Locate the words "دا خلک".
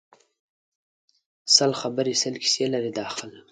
2.97-3.45